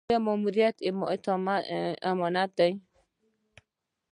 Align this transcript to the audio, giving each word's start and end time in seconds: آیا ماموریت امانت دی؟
آیا 0.09 0.19
ماموریت 0.27 0.75
امانت 2.09 2.49
دی؟ 2.57 2.71